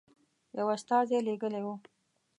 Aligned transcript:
یو 0.57 0.67
استازی 0.75 1.19
لېږلی 1.25 1.61
وو. 1.65 1.75